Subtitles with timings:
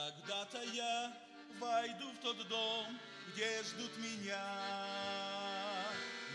[0.00, 1.12] Когда-то я
[1.58, 2.86] войду в тот дом,
[3.28, 4.46] где ждут меня,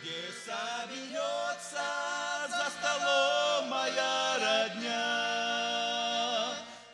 [0.01, 1.87] где соберется
[2.47, 5.03] за столом моя родня.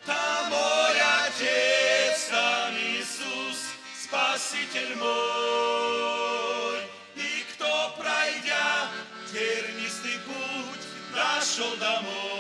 [0.05, 3.59] Там мой Отец, там Иисус,
[4.05, 6.85] Спаситель мой.
[7.15, 8.88] И кто, пройдя
[9.29, 12.30] тернистый путь, дошел домой,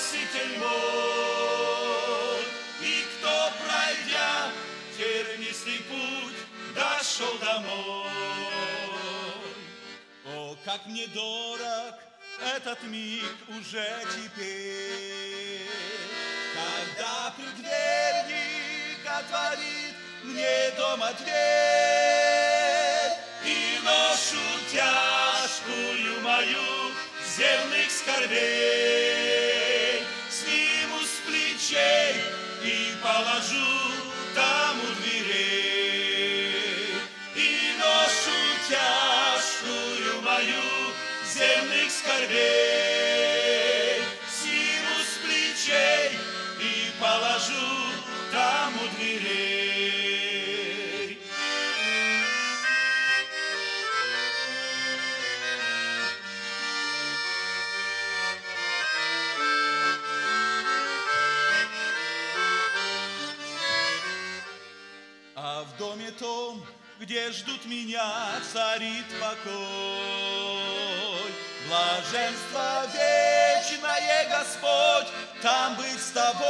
[0.00, 2.40] Спаситель мой.
[2.80, 4.50] И кто, пройдя
[4.96, 6.40] тернистый путь,
[6.74, 8.10] дошел домой.
[10.24, 11.94] О, как мне дорог
[12.56, 15.68] этот миг уже теперь,
[16.54, 21.30] когда предверник отворит мне дома дверь
[23.44, 24.38] и ношу
[24.72, 26.90] тяжкую мою
[27.36, 28.89] земных скорбей
[32.62, 33.72] и положу
[34.34, 36.54] там у дверей.
[37.34, 40.94] И ношу тяжкую мою
[41.24, 42.69] земных скорбей
[65.42, 66.62] А в доме том,
[66.98, 68.12] где ждут меня,
[68.52, 69.54] царит покой.
[71.66, 75.06] Блаженство вечное, Господь,
[75.40, 76.44] там быть с тобой.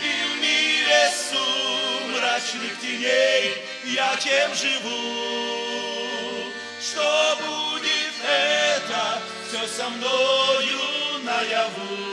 [0.00, 6.50] И в мире сумрачных теней я тем живу,
[6.80, 12.11] что будет это все со мною наяву.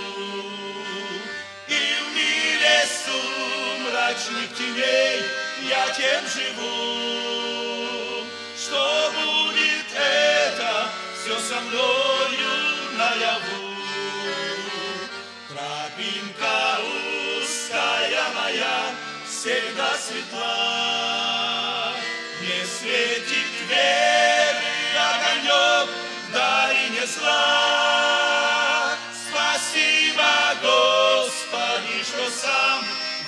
[4.09, 5.24] Сумрачных теней
[5.70, 8.25] я тем живу,
[8.58, 12.52] что будет это все со мною
[12.97, 13.75] наяву.
[15.50, 16.80] Тропинка
[17.42, 18.80] узкая моя
[19.28, 21.94] всегда светла,
[22.41, 25.90] не светит веры огонек
[26.28, 27.39] в долине зла.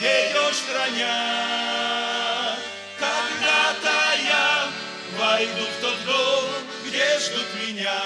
[0.02, 2.56] ведешь храня.
[2.98, 4.68] Когда-то я
[5.18, 6.46] войду в тот дом,
[6.86, 8.02] где ждут меня.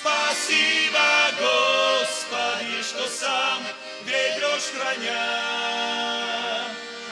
[0.00, 1.06] Спасибо,
[1.38, 3.62] Господи, что сам
[4.06, 5.24] ведешь храня.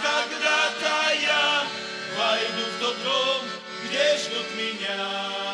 [0.02, 1.66] Когда-то я
[2.16, 3.42] войду в тот дом,
[3.84, 5.53] где ждут меня.